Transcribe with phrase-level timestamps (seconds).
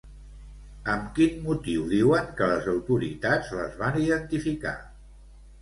[0.93, 4.77] Amb quin motiu diuen que les autoritats les van identificar?